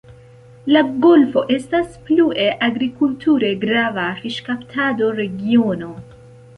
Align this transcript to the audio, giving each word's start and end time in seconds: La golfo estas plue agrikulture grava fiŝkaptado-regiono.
La 0.75 0.81
golfo 1.05 1.43
estas 1.57 1.99
plue 2.09 2.47
agrikulture 2.69 3.53
grava 3.67 4.09
fiŝkaptado-regiono. 4.25 5.97